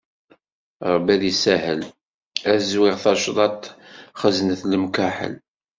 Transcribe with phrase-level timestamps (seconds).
[0.93, 1.81] Ṛebbi ad isahel,
[2.51, 3.61] ad zwiɣ tacḍaṭ
[4.19, 5.35] xeznet lemkaḥel.